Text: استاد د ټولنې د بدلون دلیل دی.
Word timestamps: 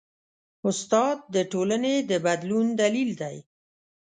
استاد 0.67 1.17
د 1.35 1.35
ټولنې 1.51 1.95
د 2.09 2.11
بدلون 2.25 2.67
دلیل 2.81 3.09
دی. 3.21 3.37